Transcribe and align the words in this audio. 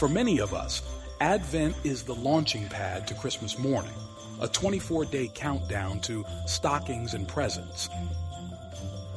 For 0.00 0.08
many 0.08 0.40
of 0.40 0.54
us, 0.54 0.80
Advent 1.20 1.76
is 1.84 2.04
the 2.04 2.14
launching 2.14 2.66
pad 2.70 3.06
to 3.08 3.14
Christmas 3.14 3.58
morning, 3.58 3.92
a 4.40 4.48
24 4.48 5.04
day 5.04 5.28
countdown 5.34 6.00
to 6.00 6.24
stockings 6.46 7.12
and 7.12 7.28
presents. 7.28 7.90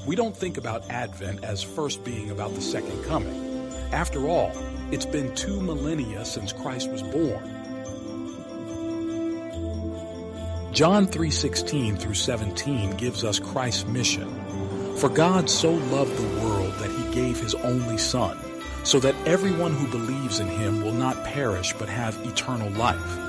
We 0.05 0.17
don't 0.17 0.35
think 0.35 0.57
about 0.57 0.89
Advent 0.89 1.45
as 1.45 1.63
first 1.63 2.03
being 2.03 2.31
about 2.31 2.53
the 2.53 2.59
second 2.59 3.01
coming. 3.05 3.71
After 3.93 4.27
all, 4.27 4.51
it's 4.91 5.05
been 5.05 5.33
two 5.35 5.61
millennia 5.61 6.25
since 6.25 6.51
Christ 6.51 6.91
was 6.91 7.01
born. 7.01 7.49
John 10.73 11.07
3:16 11.07 11.95
through 11.95 12.15
17 12.15 12.97
gives 12.97 13.23
us 13.23 13.39
Christ's 13.39 13.85
mission. 13.87 14.27
For 14.97 15.07
God 15.07 15.49
so 15.49 15.71
loved 15.71 16.17
the 16.17 16.41
world 16.41 16.73
that 16.79 16.91
he 16.91 17.15
gave 17.15 17.39
his 17.39 17.55
only 17.55 17.97
son, 17.97 18.37
so 18.83 18.99
that 18.99 19.15
everyone 19.25 19.73
who 19.73 19.87
believes 19.87 20.39
in 20.39 20.47
him 20.47 20.81
will 20.83 20.93
not 20.93 21.23
perish 21.23 21.73
but 21.73 21.89
have 21.89 22.17
eternal 22.25 22.69
life. 22.71 23.19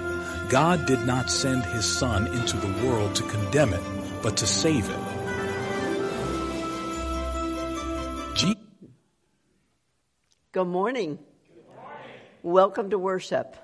God 0.48 0.86
did 0.86 1.06
not 1.06 1.30
send 1.30 1.64
his 1.64 1.84
son 1.84 2.26
into 2.26 2.56
the 2.56 2.86
world 2.86 3.14
to 3.16 3.22
condemn 3.24 3.72
it, 3.72 3.82
but 4.22 4.36
to 4.38 4.46
save 4.46 4.88
it. 4.90 4.98
G- 8.34 8.56
Good 10.52 10.66
morning. 10.66 11.18
Welcome 12.42 12.90
to 12.90 12.98
worship. 12.98 13.56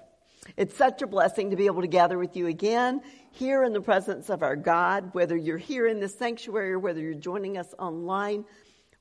It's 0.57 0.75
such 0.77 1.03
a 1.03 1.07
blessing 1.07 1.51
to 1.51 1.57
be 1.57 1.67
able 1.67 1.83
to 1.83 1.89
gather 1.89 2.19
with 2.19 2.35
you 2.37 2.47
again 2.47 3.03
here 3.33 3.63
in 3.63 3.73
the 3.73 3.81
presence 3.81 4.31
of 4.31 4.43
our 4.43 4.57
God, 4.57 5.11
whether 5.13 5.37
you're 5.37 5.59
here 5.59 5.87
in 5.87 6.01
this 6.01 6.17
sanctuary 6.19 6.73
or 6.73 6.79
whether 6.79 7.01
you're 7.01 7.15
joining 7.15 7.59
us 7.59 7.75
online. 7.79 8.45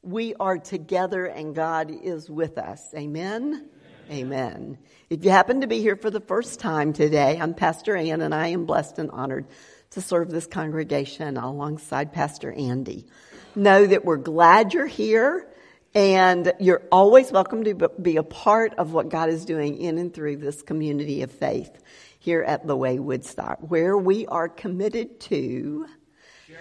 We 0.02 0.34
are 0.36 0.58
together 0.58 1.26
and 1.26 1.54
God 1.54 1.92
is 1.92 2.30
with 2.30 2.58
us. 2.58 2.82
Amen. 2.96 3.68
Amen. 4.10 4.78
If 5.10 5.26
you 5.26 5.30
happen 5.30 5.60
to 5.60 5.68
be 5.68 5.82
here 5.82 5.98
for 5.98 6.10
the 6.10 6.22
first 6.22 6.62
time 6.62 6.94
today, 6.94 7.38
I'm 7.38 7.54
Pastor 7.54 7.98
Ann 7.98 8.22
and 8.22 8.34
I 8.34 8.48
am 8.48 8.66
blessed 8.66 8.98
and 8.98 9.12
honored 9.12 9.46
to 9.92 10.02
serve 10.02 10.32
this 10.32 10.48
congregation 10.48 11.36
alongside 11.36 12.14
Pastor 12.14 12.50
Andy. 12.54 13.08
Know 13.56 13.86
that 13.86 14.06
we're 14.06 14.16
glad 14.16 14.74
you're 14.74 14.88
here 14.88 15.50
and 15.94 16.54
you're 16.62 16.84
always 16.94 17.30
welcome 17.30 17.66
to 17.66 17.90
be 18.02 18.16
a 18.16 18.24
part 18.24 18.76
of 18.76 18.94
what 18.94 19.10
God 19.10 19.30
is 19.30 19.44
doing 19.44 19.78
in 19.82 19.98
and 19.98 20.14
through 20.14 20.38
this 20.38 20.62
community 20.62 21.24
of 21.24 21.32
faith 21.32 21.78
here 22.20 22.42
at 22.42 22.66
the 22.66 22.78
Way 22.78 23.00
Woodstock, 23.00 23.60
where 23.70 23.98
we 23.98 24.26
are 24.28 24.48
committed 24.48 25.20
to 25.22 25.88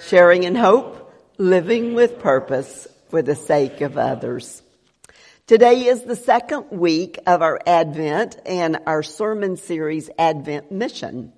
sharing 0.00 0.42
in 0.42 0.56
hope, 0.56 1.14
living 1.38 1.94
with 1.94 2.18
purpose 2.18 2.88
for 3.08 3.22
the 3.22 3.34
sake 3.34 3.80
of 3.80 3.98
others. 3.98 4.62
Today 5.46 5.86
is 5.86 6.02
the 6.02 6.16
second 6.16 6.70
week 6.70 7.18
of 7.26 7.40
our 7.40 7.58
Advent 7.66 8.36
and 8.44 8.80
our 8.86 9.02
sermon 9.02 9.56
series, 9.56 10.10
Advent 10.18 10.70
Mission. 10.70 11.32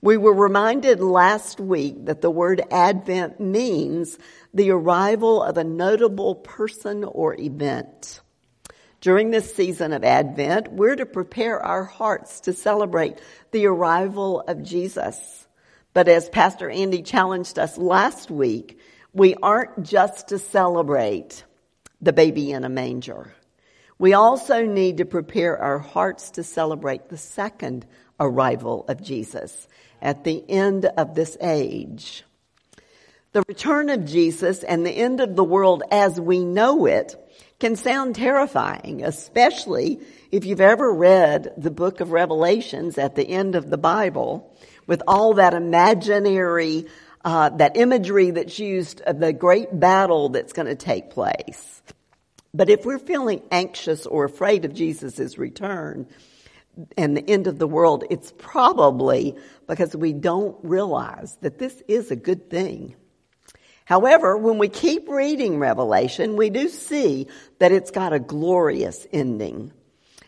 We 0.00 0.16
were 0.16 0.32
reminded 0.32 1.00
last 1.00 1.60
week 1.60 2.06
that 2.06 2.22
the 2.22 2.30
word 2.30 2.62
Advent 2.70 3.38
means 3.38 4.18
the 4.54 4.70
arrival 4.70 5.42
of 5.42 5.58
a 5.58 5.64
notable 5.64 6.36
person 6.36 7.04
or 7.04 7.38
event. 7.38 8.22
During 9.02 9.30
this 9.30 9.54
season 9.54 9.92
of 9.92 10.04
Advent, 10.04 10.72
we're 10.72 10.96
to 10.96 11.04
prepare 11.04 11.60
our 11.60 11.84
hearts 11.84 12.40
to 12.40 12.54
celebrate 12.54 13.20
the 13.50 13.66
arrival 13.66 14.40
of 14.40 14.62
Jesus. 14.62 15.46
But 15.92 16.08
as 16.08 16.30
Pastor 16.30 16.70
Andy 16.70 17.02
challenged 17.02 17.58
us 17.58 17.76
last 17.76 18.30
week, 18.30 18.78
we 19.12 19.34
aren't 19.34 19.82
just 19.82 20.28
to 20.28 20.38
celebrate 20.38 21.44
the 22.00 22.12
baby 22.12 22.52
in 22.52 22.64
a 22.64 22.68
manger. 22.68 23.34
We 23.98 24.14
also 24.14 24.64
need 24.64 24.98
to 24.98 25.04
prepare 25.04 25.58
our 25.58 25.78
hearts 25.78 26.30
to 26.32 26.42
celebrate 26.42 27.08
the 27.08 27.18
second 27.18 27.86
arrival 28.18 28.84
of 28.88 29.02
Jesus 29.02 29.68
at 30.00 30.24
the 30.24 30.42
end 30.48 30.86
of 30.86 31.14
this 31.14 31.36
age. 31.40 32.24
The 33.32 33.44
return 33.46 33.90
of 33.90 34.06
Jesus 34.06 34.62
and 34.62 34.84
the 34.84 34.90
end 34.90 35.20
of 35.20 35.36
the 35.36 35.44
world 35.44 35.82
as 35.90 36.20
we 36.20 36.44
know 36.44 36.86
it 36.86 37.14
can 37.60 37.76
sound 37.76 38.14
terrifying, 38.14 39.04
especially 39.04 40.00
if 40.32 40.44
you've 40.46 40.60
ever 40.60 40.92
read 40.92 41.52
the 41.56 41.70
book 41.70 42.00
of 42.00 42.10
Revelations 42.10 42.96
at 42.96 43.14
the 43.14 43.28
end 43.28 43.54
of 43.54 43.68
the 43.68 43.78
Bible 43.78 44.56
with 44.86 45.02
all 45.06 45.34
that 45.34 45.54
imaginary, 45.54 46.86
uh, 47.24 47.50
that 47.50 47.76
imagery 47.76 48.30
that's 48.30 48.58
used 48.58 49.00
of 49.02 49.18
the 49.18 49.32
great 49.32 49.78
battle 49.78 50.30
that's 50.30 50.52
going 50.52 50.68
to 50.68 50.74
take 50.74 51.10
place. 51.10 51.82
But 52.52 52.70
if 52.70 52.84
we're 52.84 52.98
feeling 52.98 53.42
anxious 53.50 54.06
or 54.06 54.24
afraid 54.24 54.64
of 54.64 54.74
Jesus' 54.74 55.38
return 55.38 56.06
and 56.96 57.16
the 57.16 57.30
end 57.30 57.46
of 57.46 57.58
the 57.58 57.66
world, 57.66 58.04
it's 58.10 58.32
probably 58.38 59.36
because 59.68 59.94
we 59.94 60.12
don't 60.12 60.56
realize 60.62 61.36
that 61.42 61.58
this 61.58 61.80
is 61.86 62.10
a 62.10 62.16
good 62.16 62.50
thing. 62.50 62.96
However, 63.84 64.36
when 64.36 64.58
we 64.58 64.68
keep 64.68 65.08
reading 65.08 65.58
Revelation, 65.58 66.36
we 66.36 66.48
do 66.50 66.68
see 66.68 67.26
that 67.58 67.72
it's 67.72 67.90
got 67.90 68.12
a 68.12 68.20
glorious 68.20 69.06
ending. 69.12 69.72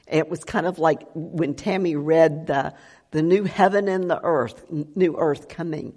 It 0.09 0.29
was 0.29 0.45
kind 0.45 0.67
of 0.67 0.79
like 0.79 1.03
when 1.15 1.55
Tammy 1.55 1.97
read 1.97 2.49
the, 2.49 2.75
the 3.13 3.23
new 3.23 3.45
heaven 3.45 3.89
and 3.89 4.11
the 4.11 4.21
earth, 4.23 4.65
new 4.71 5.17
earth 5.17 5.49
coming. 5.49 5.95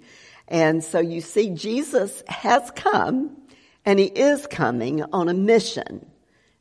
And 0.48 0.82
so 0.82 1.00
you 1.00 1.20
see 1.20 1.50
Jesus 1.50 2.22
has 2.28 2.70
come 2.72 3.36
and 3.84 3.98
he 3.98 4.06
is 4.06 4.46
coming 4.46 5.02
on 5.12 5.28
a 5.28 5.34
mission 5.34 6.06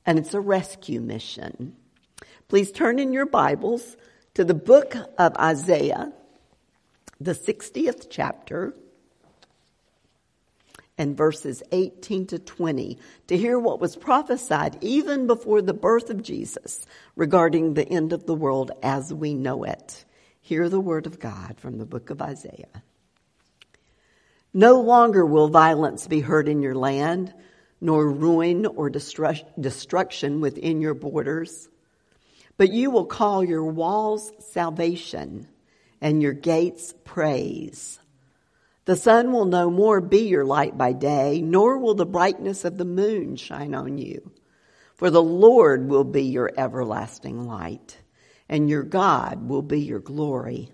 and 0.06 0.20
it's 0.20 0.34
a 0.34 0.40
rescue 0.40 1.02
mission. 1.02 1.76
Please 2.48 2.72
turn 2.72 3.00
in 3.00 3.14
your 3.14 3.26
Bibles 3.26 3.98
to 4.36 4.44
the 4.44 4.54
book 4.54 4.96
of 5.18 5.36
Isaiah, 5.38 6.12
the 7.20 7.34
60th 7.34 8.08
chapter 8.10 8.74
and 10.98 11.18
verses 11.18 11.62
18 11.72 12.28
to 12.28 12.40
20 12.40 12.98
to 13.28 13.38
hear 13.38 13.60
what 13.60 13.80
was 13.80 13.96
prophesied 13.96 14.78
even 14.82 15.28
before 15.28 15.62
the 15.62 15.74
birth 15.74 16.10
of 16.10 16.24
Jesus 16.24 16.86
regarding 17.16 17.74
the 17.74 17.88
end 17.88 18.14
of 18.14 18.26
the 18.26 18.36
world 18.36 18.72
as 18.82 19.14
we 19.14 19.34
know 19.34 19.64
it. 19.64 20.06
Hear 20.42 20.70
the 20.70 20.80
word 20.80 21.06
of 21.08 21.20
God 21.20 21.56
from 21.60 21.78
the 21.80 21.86
book 21.86 22.10
of 22.12 22.22
Isaiah. 22.22 22.84
No 24.58 24.80
longer 24.80 25.26
will 25.26 25.50
violence 25.50 26.08
be 26.08 26.22
heard 26.22 26.48
in 26.48 26.62
your 26.62 26.76
land, 26.76 27.34
nor 27.82 28.10
ruin 28.10 28.66
or 28.66 28.90
destruction 28.90 30.40
within 30.40 30.80
your 30.80 30.94
borders, 30.94 31.68
but 32.56 32.72
you 32.72 32.90
will 32.90 33.06
call 33.06 33.44
your 33.44 33.66
walls 33.66 34.32
salvation 34.40 35.50
and 36.00 36.22
your 36.22 36.32
gates 36.32 36.94
praise. 37.04 38.00
The 38.86 38.96
sun 38.96 39.34
will 39.34 39.44
no 39.44 39.70
more 39.70 40.00
be 40.00 40.30
your 40.30 40.46
light 40.46 40.78
by 40.78 40.94
day, 40.94 41.42
nor 41.42 41.78
will 41.78 41.96
the 41.96 42.06
brightness 42.06 42.64
of 42.64 42.78
the 42.78 42.86
moon 42.86 43.36
shine 43.36 43.76
on 43.76 43.98
you. 43.98 44.32
For 44.96 45.10
the 45.10 45.22
Lord 45.22 45.90
will 45.90 46.06
be 46.06 46.24
your 46.24 46.50
everlasting 46.56 47.46
light, 47.46 47.98
and 48.48 48.70
your 48.70 48.84
God 48.84 49.50
will 49.50 49.64
be 49.64 49.82
your 49.82 50.00
glory. 50.00 50.72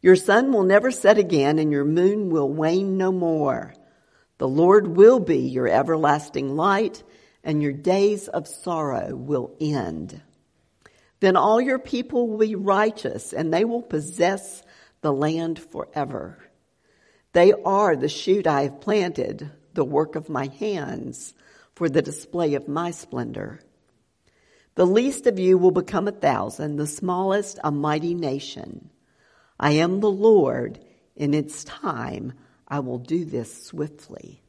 Your 0.00 0.16
sun 0.16 0.52
will 0.52 0.62
never 0.62 0.90
set 0.90 1.18
again, 1.18 1.58
and 1.58 1.72
your 1.72 1.84
moon 1.84 2.30
will 2.30 2.48
wane 2.48 2.96
no 2.96 3.10
more. 3.10 3.74
The 4.38 4.48
Lord 4.48 4.96
will 4.96 5.18
be 5.18 5.38
your 5.38 5.66
everlasting 5.66 6.54
light, 6.54 7.02
and 7.42 7.62
your 7.62 7.72
days 7.72 8.28
of 8.28 8.46
sorrow 8.46 9.14
will 9.14 9.56
end. 9.60 10.20
Then 11.20 11.36
all 11.36 11.60
your 11.60 11.80
people 11.80 12.28
will 12.28 12.38
be 12.38 12.54
righteous, 12.54 13.32
and 13.32 13.52
they 13.52 13.64
will 13.64 13.82
possess 13.82 14.62
the 15.00 15.12
land 15.12 15.58
forever. 15.58 16.38
They 17.32 17.52
are 17.52 17.96
the 17.96 18.08
shoot 18.08 18.46
I 18.46 18.62
have 18.62 18.80
planted, 18.80 19.50
the 19.74 19.84
work 19.84 20.14
of 20.14 20.28
my 20.28 20.46
hands, 20.46 21.34
for 21.74 21.88
the 21.88 22.02
display 22.02 22.54
of 22.54 22.68
my 22.68 22.92
splendor. 22.92 23.60
The 24.76 24.86
least 24.86 25.26
of 25.26 25.40
you 25.40 25.58
will 25.58 25.72
become 25.72 26.06
a 26.06 26.12
thousand, 26.12 26.76
the 26.76 26.86
smallest 26.86 27.58
a 27.64 27.72
mighty 27.72 28.14
nation. 28.14 28.90
I 29.58 29.72
am 29.72 30.00
the 30.00 30.10
Lord. 30.10 30.78
In 31.16 31.34
its 31.34 31.64
time, 31.64 32.34
I 32.68 32.80
will 32.80 32.98
do 32.98 33.24
this 33.24 33.66
swiftly. 33.66 34.40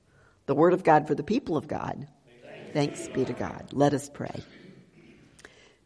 The 0.45 0.55
word 0.55 0.73
of 0.73 0.83
God 0.83 1.07
for 1.07 1.15
the 1.15 1.23
people 1.23 1.57
of 1.57 1.67
God. 1.67 2.07
Thanks 2.73 3.07
be 3.07 3.25
to 3.25 3.33
God. 3.33 3.69
Let 3.71 3.93
us 3.93 4.09
pray. 4.09 4.43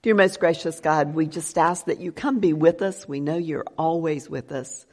Dear 0.02 0.16
most 0.16 0.42
gracious 0.42 0.82
God, 0.82 1.14
we 1.14 1.28
just 1.28 1.58
ask 1.58 1.86
that 1.86 2.02
you 2.02 2.12
come 2.12 2.40
be 2.40 2.52
with 2.52 2.82
us. 2.82 3.08
We 3.08 3.22
know 3.22 3.38
you're 3.38 3.66
always 3.78 4.30
with 4.30 4.52
us. 4.52 4.86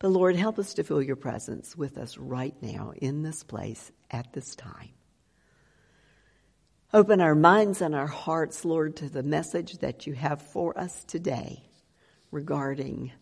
But 0.00 0.08
Lord, 0.08 0.34
help 0.34 0.58
us 0.58 0.74
to 0.74 0.82
feel 0.82 1.00
your 1.00 1.16
presence 1.16 1.76
with 1.76 1.98
us 1.98 2.18
right 2.18 2.54
now 2.60 2.92
in 2.96 3.22
this 3.22 3.44
place 3.44 3.92
at 4.10 4.32
this 4.32 4.56
time. 4.56 4.90
Open 6.92 7.20
our 7.20 7.34
minds 7.34 7.82
and 7.82 7.94
our 7.94 8.06
hearts, 8.06 8.64
Lord, 8.64 8.96
to 8.96 9.08
the 9.08 9.22
message 9.22 9.78
that 9.78 10.06
you 10.06 10.14
have 10.14 10.40
for 10.40 10.76
us 10.78 11.04
today 11.04 11.62
regarding 12.30 13.12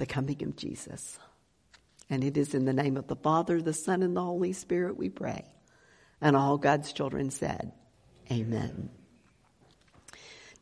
the 0.00 0.06
coming 0.06 0.42
of 0.42 0.56
Jesus. 0.56 1.18
And 2.08 2.24
it 2.24 2.36
is 2.36 2.54
in 2.54 2.64
the 2.64 2.72
name 2.72 2.96
of 2.96 3.06
the 3.06 3.14
Father, 3.14 3.62
the 3.62 3.74
Son, 3.74 4.02
and 4.02 4.16
the 4.16 4.24
Holy 4.24 4.52
Spirit 4.52 4.96
we 4.96 5.10
pray. 5.10 5.44
And 6.20 6.34
all 6.34 6.58
God's 6.58 6.92
children 6.92 7.30
said, 7.30 7.70
Amen. 8.32 8.88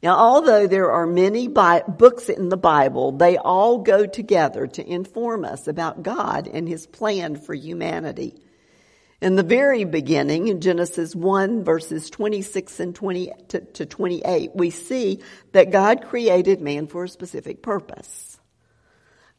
Now, 0.02 0.17
although 0.17 0.67
there 0.67 0.90
are 0.90 1.06
many 1.06 1.49
Bi- 1.49 1.82
books 1.87 2.29
in 2.29 2.49
the 2.49 2.56
Bible, 2.56 3.12
they 3.12 3.37
all 3.37 3.79
go 3.79 4.06
together 4.06 4.67
to 4.67 4.87
inform 4.87 5.44
us 5.44 5.69
about 5.69 6.02
God 6.02 6.49
and 6.52 6.69
His 6.69 6.87
plan 6.87 7.37
for 7.37 7.55
humanity. 7.55 8.35
In 9.20 9.37
the 9.37 9.43
very 9.43 9.85
beginning, 9.85 10.49
in 10.49 10.61
Genesis 10.61 11.14
1 11.14 11.64
verses 11.64 12.11
26 12.11 12.81
and 12.81 12.94
20 12.94 13.32
to, 13.49 13.61
to 13.61 13.87
28, 13.87 14.50
we 14.55 14.70
see 14.70 15.20
that 15.52 15.70
God 15.70 16.06
created 16.06 16.61
man 16.61 16.88
for 16.88 17.05
a 17.05 17.08
specific 17.08 17.62
purpose. 17.62 18.38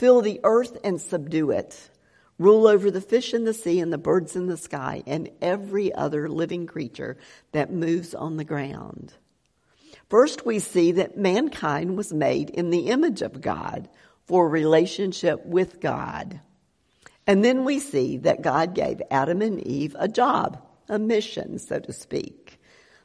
Fill 0.00 0.22
the 0.22 0.40
earth 0.44 0.78
and 0.82 0.98
subdue 0.98 1.50
it. 1.50 1.90
Rule 2.38 2.66
over 2.66 2.90
the 2.90 3.02
fish 3.02 3.34
in 3.34 3.44
the 3.44 3.52
sea 3.52 3.80
and 3.80 3.92
the 3.92 3.98
birds 3.98 4.34
in 4.34 4.46
the 4.46 4.56
sky 4.56 5.02
and 5.06 5.28
every 5.42 5.92
other 5.92 6.26
living 6.26 6.66
creature 6.66 7.18
that 7.52 7.70
moves 7.70 8.14
on 8.14 8.38
the 8.38 8.44
ground. 8.44 9.12
First, 10.08 10.46
we 10.46 10.58
see 10.58 10.92
that 10.92 11.18
mankind 11.18 11.98
was 11.98 12.14
made 12.14 12.48
in 12.48 12.70
the 12.70 12.86
image 12.86 13.20
of 13.20 13.42
God 13.42 13.90
for 14.24 14.48
relationship 14.48 15.44
with 15.44 15.80
God. 15.80 16.40
And 17.26 17.44
then 17.44 17.66
we 17.66 17.78
see 17.78 18.16
that 18.16 18.40
God 18.40 18.74
gave 18.74 19.02
Adam 19.10 19.42
and 19.42 19.60
Eve 19.66 19.94
a 19.98 20.08
job, 20.08 20.66
a 20.88 20.98
mission, 20.98 21.58
so 21.58 21.78
to 21.78 21.92
speak. 21.92 22.58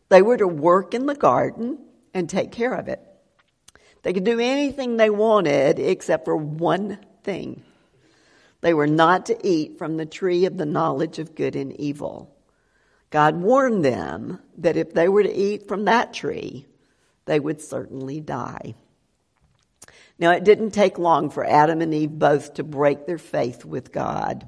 They 0.07 0.21
were 0.21 0.37
to 0.37 0.47
work 0.47 0.93
in 0.93 1.07
the 1.07 1.15
garden 1.15 1.77
and 2.13 2.29
take 2.29 2.53
care 2.53 2.73
of 2.73 2.87
it. 2.87 3.01
They 4.05 4.13
could 4.13 4.23
do 4.23 4.39
anything 4.39 4.97
they 4.97 5.09
wanted 5.09 5.79
except 5.79 6.25
for 6.25 6.35
one 6.35 6.99
thing. 7.23 7.63
They 8.61 8.71
were 8.71 8.85
not 8.85 9.25
to 9.25 9.47
eat 9.47 9.79
from 9.79 9.97
the 9.97 10.05
tree 10.05 10.45
of 10.45 10.59
the 10.59 10.65
knowledge 10.67 11.17
of 11.17 11.33
good 11.33 11.55
and 11.55 11.73
evil. 11.79 12.31
God 13.09 13.35
warned 13.41 13.83
them 13.83 14.37
that 14.59 14.77
if 14.77 14.93
they 14.93 15.09
were 15.09 15.23
to 15.23 15.35
eat 15.35 15.67
from 15.67 15.85
that 15.85 16.13
tree, 16.13 16.67
they 17.25 17.39
would 17.39 17.61
certainly 17.61 18.21
die. 18.21 18.75
Now, 20.19 20.33
it 20.33 20.43
didn't 20.43 20.69
take 20.69 20.99
long 20.99 21.31
for 21.31 21.43
Adam 21.43 21.81
and 21.81 21.91
Eve 21.91 22.11
both 22.11 22.53
to 22.53 22.63
break 22.63 23.07
their 23.07 23.17
faith 23.17 23.65
with 23.65 23.91
God. 23.91 24.47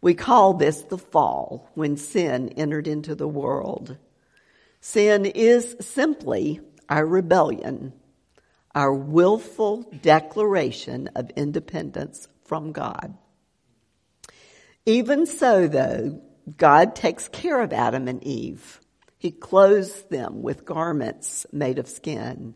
We 0.00 0.14
call 0.14 0.54
this 0.54 0.82
the 0.82 0.98
fall 0.98 1.70
when 1.74 1.96
sin 1.96 2.48
entered 2.56 2.88
into 2.88 3.14
the 3.14 3.28
world. 3.28 3.96
Sin 4.80 5.24
is 5.24 5.76
simply 5.78 6.58
our 6.88 7.06
rebellion, 7.06 7.92
our 8.76 8.92
willful 8.92 9.90
declaration 10.02 11.08
of 11.16 11.30
independence 11.30 12.28
from 12.44 12.72
God. 12.72 13.16
Even 14.84 15.24
so, 15.24 15.66
though, 15.66 16.20
God 16.58 16.94
takes 16.94 17.26
care 17.26 17.62
of 17.62 17.72
Adam 17.72 18.06
and 18.06 18.22
Eve. 18.22 18.80
He 19.16 19.30
clothes 19.30 20.02
them 20.04 20.42
with 20.42 20.66
garments 20.66 21.46
made 21.50 21.78
of 21.78 21.88
skin. 21.88 22.54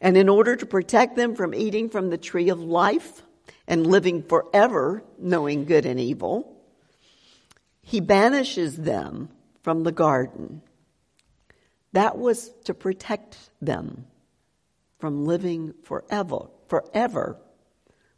And 0.00 0.16
in 0.16 0.30
order 0.30 0.56
to 0.56 0.64
protect 0.64 1.16
them 1.16 1.36
from 1.36 1.54
eating 1.54 1.90
from 1.90 2.08
the 2.08 2.18
tree 2.18 2.48
of 2.48 2.58
life 2.58 3.22
and 3.68 3.86
living 3.86 4.22
forever 4.22 5.04
knowing 5.18 5.66
good 5.66 5.84
and 5.84 6.00
evil, 6.00 6.56
he 7.82 8.00
banishes 8.00 8.74
them 8.74 9.28
from 9.62 9.84
the 9.84 9.92
garden. 9.92 10.62
That 11.92 12.16
was 12.16 12.50
to 12.64 12.72
protect 12.72 13.38
them 13.60 14.06
from 14.98 15.26
living 15.26 15.74
forever, 15.84 16.48
forever 16.68 17.38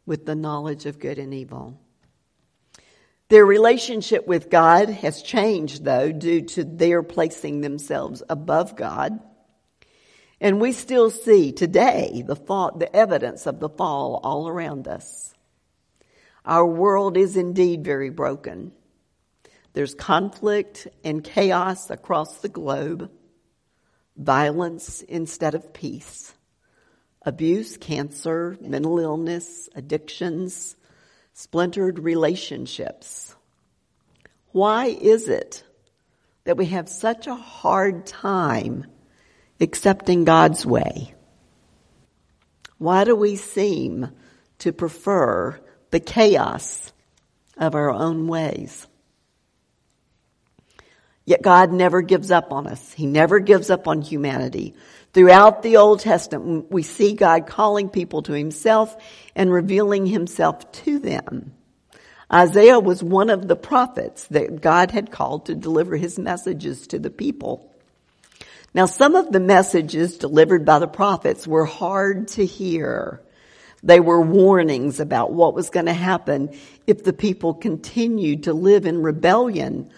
with 0.05 0.25
the 0.25 0.35
knowledge 0.35 0.85
of 0.85 0.99
good 0.99 1.19
and 1.19 1.33
evil. 1.33 1.79
Their 3.29 3.45
relationship 3.45 4.25
with 4.25 4.49
God 4.49 4.89
has 4.89 5.21
changed, 5.21 5.83
though, 5.85 6.11
due 6.11 6.41
to 6.41 6.63
their 6.63 7.03
placing 7.03 7.61
themselves 7.61 8.23
above 8.27 8.75
God. 8.75 9.19
And 10.41 10.59
we 10.59 10.71
still 10.71 11.11
see 11.11 11.51
today 11.51 12.23
the, 12.25 12.35
fall, 12.35 12.75
the 12.75 12.93
evidence 12.95 13.45
of 13.45 13.59
the 13.59 13.69
fall 13.69 14.19
all 14.23 14.47
around 14.47 14.87
us. 14.87 15.33
Our 16.43 16.65
world 16.65 17.17
is 17.17 17.37
indeed 17.37 17.83
very 17.83 18.09
broken. 18.09 18.71
There's 19.73 19.93
conflict 19.93 20.87
and 21.03 21.23
chaos 21.23 21.91
across 21.91 22.39
the 22.39 22.49
globe, 22.49 23.11
violence 24.17 25.01
instead 25.03 25.53
of 25.53 25.73
peace, 25.73 26.33
abuse, 27.21 27.77
cancer, 27.77 28.57
mental 28.61 28.99
illness, 28.99 29.69
addictions, 29.75 30.75
splintered 31.33 31.99
relationships. 31.99 33.35
Why 34.51 34.87
is 34.87 35.27
it 35.27 35.63
that 36.45 36.57
we 36.57 36.67
have 36.67 36.89
such 36.89 37.27
a 37.27 37.35
hard 37.35 38.05
time 38.05 38.85
accepting 39.59 40.23
God's 40.23 40.65
way? 40.65 41.13
Why 42.77 43.03
do 43.03 43.15
we 43.15 43.35
seem 43.35 44.09
to 44.59 44.71
prefer 44.71 45.59
the 45.91 45.99
chaos 45.99 46.91
of 47.57 47.75
our 47.75 47.91
own 47.91 48.27
ways? 48.27 48.87
Yet 51.25 51.43
God 51.43 51.71
never 51.71 52.01
gives 52.01 52.31
up 52.31 52.51
on 52.51 52.65
us. 52.65 52.91
He 52.93 53.05
never 53.05 53.39
gives 53.39 53.69
up 53.69 53.87
on 53.87 54.01
humanity. 54.01 54.73
Throughout 55.13 55.63
the 55.63 55.77
Old 55.77 56.01
Testament, 56.01 56.71
we 56.71 56.83
see 56.83 57.13
God 57.13 57.47
calling 57.47 57.89
people 57.89 58.21
to 58.23 58.33
himself 58.33 58.95
and 59.35 59.51
revealing 59.51 60.05
himself 60.05 60.71
to 60.83 60.99
them. 60.99 61.53
Isaiah 62.31 62.79
was 62.79 63.01
one 63.01 63.31
of 63.31 63.47
the 63.47 63.55
prophets 63.55 64.27
that 64.27 64.61
God 64.61 64.91
had 64.91 65.11
called 65.11 65.47
to 65.47 65.55
deliver 65.55 65.95
his 65.97 66.19
messages 66.19 66.85
to 66.87 66.99
the 66.99 67.09
people. 67.09 67.73
Now 68.71 68.85
some 68.85 69.15
of 69.15 69.31
the 69.31 69.39
messages 69.39 70.19
delivered 70.19 70.63
by 70.63 70.77
the 70.77 70.87
prophets 70.87 71.47
were 71.47 71.65
hard 71.65 72.27
to 72.29 72.45
hear. 72.45 73.19
They 73.81 73.99
were 73.99 74.21
warnings 74.21 74.99
about 74.99 75.33
what 75.33 75.55
was 75.55 75.71
going 75.71 75.87
to 75.87 75.93
happen 75.93 76.55
if 76.85 77.03
the 77.03 77.13
people 77.13 77.55
continued 77.55 78.43
to 78.43 78.53
live 78.53 78.85
in 78.85 79.01
rebellion 79.01 79.89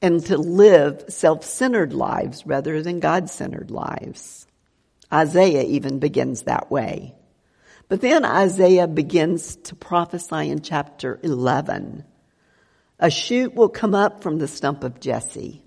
and 0.00 0.24
to 0.26 0.38
live 0.38 1.06
self-centered 1.08 1.92
lives 1.92 2.46
rather 2.46 2.82
than 2.82 3.00
God-centered 3.00 3.72
lives. 3.72 4.46
Isaiah 5.12 5.64
even 5.64 5.98
begins 5.98 6.42
that 6.42 6.70
way. 6.70 7.14
But 7.88 8.00
then 8.00 8.24
Isaiah 8.24 8.86
begins 8.86 9.56
to 9.56 9.74
prophesy 9.74 10.50
in 10.50 10.62
chapter 10.62 11.18
11. 11.22 12.04
A 13.00 13.10
shoot 13.10 13.54
will 13.54 13.68
come 13.68 13.94
up 13.94 14.22
from 14.22 14.38
the 14.38 14.46
stump 14.46 14.84
of 14.84 15.00
Jesse. 15.00 15.64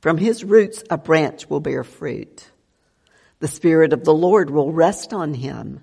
From 0.00 0.18
his 0.18 0.44
roots 0.44 0.84
a 0.90 0.98
branch 0.98 1.48
will 1.48 1.60
bear 1.60 1.84
fruit. 1.84 2.50
The 3.40 3.48
Spirit 3.48 3.92
of 3.92 4.04
the 4.04 4.14
Lord 4.14 4.50
will 4.50 4.72
rest 4.72 5.12
on 5.12 5.32
him. 5.32 5.80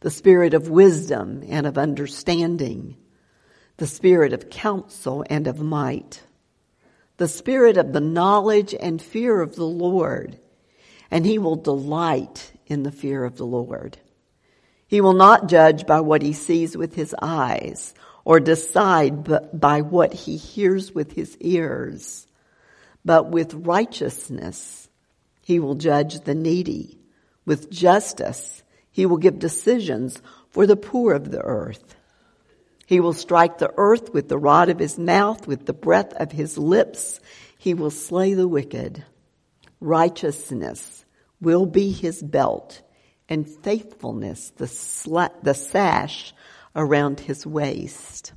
The 0.00 0.10
Spirit 0.10 0.52
of 0.52 0.68
wisdom 0.68 1.42
and 1.48 1.66
of 1.66 1.78
understanding. 1.78 2.96
The 3.78 3.86
Spirit 3.86 4.32
of 4.32 4.50
counsel 4.50 5.24
and 5.30 5.46
of 5.46 5.60
might. 5.60 6.22
The 7.16 7.28
Spirit 7.28 7.76
of 7.78 7.92
the 7.92 8.00
knowledge 8.00 8.74
and 8.78 9.00
fear 9.00 9.40
of 9.40 9.56
the 9.56 9.64
Lord 9.64 10.38
and 11.12 11.26
he 11.26 11.38
will 11.38 11.56
delight 11.56 12.50
in 12.66 12.82
the 12.82 12.90
fear 12.90 13.22
of 13.22 13.36
the 13.36 13.44
Lord. 13.44 13.98
He 14.86 15.02
will 15.02 15.12
not 15.12 15.46
judge 15.46 15.86
by 15.86 16.00
what 16.00 16.22
he 16.22 16.32
sees 16.32 16.74
with 16.74 16.94
his 16.94 17.14
eyes 17.20 17.92
or 18.24 18.40
decide 18.40 19.22
by 19.52 19.82
what 19.82 20.14
he 20.14 20.38
hears 20.38 20.94
with 20.94 21.12
his 21.12 21.36
ears, 21.38 22.26
but 23.04 23.30
with 23.30 23.52
righteousness 23.52 24.88
he 25.42 25.60
will 25.60 25.74
judge 25.74 26.20
the 26.20 26.34
needy. 26.34 26.98
With 27.44 27.70
justice 27.70 28.62
he 28.90 29.04
will 29.04 29.18
give 29.18 29.38
decisions 29.38 30.22
for 30.48 30.66
the 30.66 30.76
poor 30.76 31.12
of 31.12 31.30
the 31.30 31.42
earth. 31.42 31.94
He 32.86 33.00
will 33.00 33.12
strike 33.12 33.58
the 33.58 33.72
earth 33.76 34.14
with 34.14 34.30
the 34.30 34.38
rod 34.38 34.70
of 34.70 34.78
his 34.78 34.98
mouth, 34.98 35.46
with 35.46 35.66
the 35.66 35.74
breath 35.74 36.14
of 36.14 36.32
his 36.32 36.56
lips. 36.56 37.20
He 37.58 37.74
will 37.74 37.90
slay 37.90 38.32
the 38.32 38.48
wicked. 38.48 39.04
Righteousness 39.82 41.04
will 41.40 41.66
be 41.66 41.90
his 41.90 42.22
belt 42.22 42.80
and 43.28 43.48
faithfulness 43.48 44.50
the, 44.50 44.66
sla- 44.66 45.42
the 45.42 45.54
sash 45.54 46.32
around 46.76 47.18
his 47.18 47.44
waist. 47.44 48.32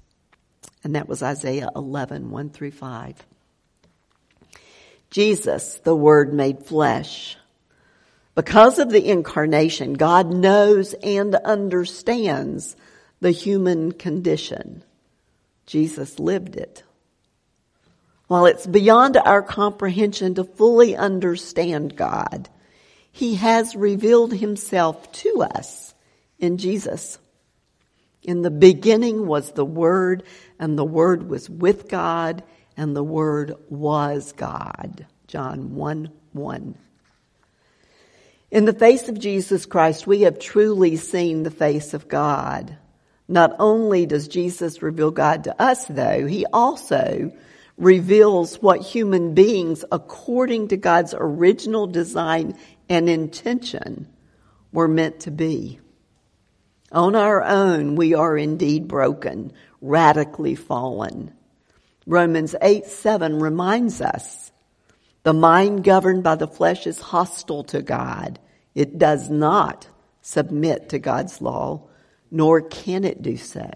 And 0.84 0.96
that 0.96 1.08
was 1.08 1.22
Isaiah 1.22 1.70
11, 1.76 2.32
1 2.32 2.50
through 2.50 2.72
5. 2.72 3.16
Jesus, 5.12 5.76
the 5.84 5.96
Word 5.96 6.34
made 6.34 6.66
flesh. 6.66 7.38
Because 8.34 8.80
of 8.80 8.90
the 8.90 9.08
incarnation, 9.08 9.94
God 9.94 10.34
knows 10.34 10.94
and 10.96 11.36
understands 11.36 12.76
the 13.22 13.32
human 13.32 13.92
condition. 13.92 14.84
Jesus 15.68 16.18
lived 16.18 16.56
it. 16.56 16.84
While 18.28 18.46
it's 18.46 18.66
beyond 18.66 19.18
our 19.18 19.44
comprehension 19.44 20.36
to 20.36 20.44
fully 20.44 20.96
understand 20.96 21.96
God, 21.96 22.50
He 23.12 23.36
has 23.36 23.76
revealed 23.76 24.34
Himself 24.34 25.12
to 25.14 25.44
us 25.44 25.94
in 26.40 26.58
Jesus. 26.58 27.20
In 28.24 28.42
the 28.42 28.52
beginning 28.52 29.28
was 29.28 29.52
the 29.52 29.66
Word, 29.66 30.24
and 30.58 30.78
the 30.78 30.86
Word 30.86 31.30
was 31.30 31.50
with 31.50 31.88
God, 31.88 32.44
and 32.76 32.96
the 32.96 33.04
Word 33.04 33.54
was 33.70 34.32
God. 34.32 35.06
John 35.28 35.76
1 35.76 36.10
1. 36.34 36.76
In 38.52 38.66
the 38.66 38.74
face 38.74 39.10
of 39.10 39.20
Jesus 39.20 39.66
Christ, 39.66 40.08
we 40.08 40.22
have 40.22 40.40
truly 40.40 40.96
seen 40.96 41.44
the 41.44 41.52
face 41.52 41.94
of 41.94 42.08
God. 42.08 42.78
Not 43.28 43.56
only 43.60 44.06
does 44.06 44.28
Jesus 44.28 44.82
reveal 44.82 45.12
God 45.12 45.44
to 45.46 45.62
us, 45.62 45.86
though, 45.86 46.26
he 46.26 46.46
also 46.54 47.32
reveals 47.78 48.62
what 48.62 48.82
human 48.82 49.34
beings, 49.34 49.84
according 49.92 50.70
to 50.70 50.78
God's 50.78 51.14
original 51.18 51.88
design 51.88 52.58
and 52.88 53.10
intention, 53.10 54.08
were 54.72 54.88
meant 54.88 55.22
to 55.22 55.32
be. 55.32 55.80
On 56.92 57.16
our 57.16 57.44
own, 57.44 57.96
we 57.96 58.14
are 58.14 58.38
indeed 58.38 58.88
broken, 58.88 59.52
radically 59.82 60.56
fallen. 60.56 61.34
Romans 62.06 62.56
8 62.62 62.86
7 62.86 63.40
reminds 63.40 64.00
us 64.00 64.52
the 65.24 65.34
mind 65.34 65.84
governed 65.84 66.24
by 66.24 66.36
the 66.36 66.48
flesh 66.48 66.86
is 66.86 67.00
hostile 67.00 67.64
to 67.66 67.82
God. 67.82 68.40
It 68.76 69.00
does 69.00 69.30
not 69.30 69.88
submit 70.22 70.90
to 70.90 71.00
God's 71.00 71.42
law, 71.42 71.88
nor 72.30 72.62
can 72.62 73.04
it 73.04 73.22
do 73.22 73.36
so. 73.36 73.70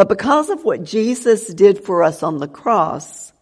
But 0.00 0.08
because 0.08 0.48
of 0.48 0.64
what 0.64 0.82
Jesus 0.82 1.46
did 1.52 1.84
for 1.84 2.02
us 2.02 2.22
on 2.22 2.38
the 2.38 2.48
cross, 2.48 3.34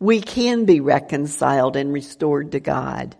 we 0.00 0.20
can 0.20 0.64
be 0.64 0.80
reconciled 0.80 1.76
and 1.76 1.92
restored 1.92 2.50
to 2.50 2.58
God. 2.58 3.14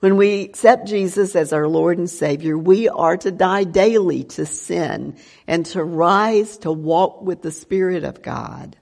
When 0.00 0.18
we 0.18 0.42
accept 0.42 0.88
Jesus 0.88 1.34
as 1.34 1.54
our 1.54 1.66
Lord 1.66 1.96
and 1.96 2.10
Savior, 2.10 2.58
we 2.58 2.90
are 2.90 3.16
to 3.16 3.30
die 3.30 3.64
daily 3.64 4.24
to 4.24 4.44
sin 4.44 5.16
and 5.46 5.64
to 5.64 5.82
rise 5.82 6.58
to 6.58 6.70
walk 6.70 7.22
with 7.22 7.40
the 7.40 7.50
Spirit 7.50 8.04
of 8.04 8.20
God. 8.20 8.76